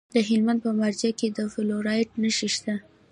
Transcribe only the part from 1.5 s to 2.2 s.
فلورایټ